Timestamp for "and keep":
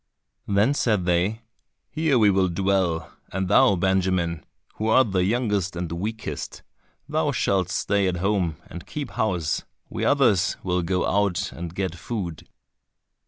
8.65-9.11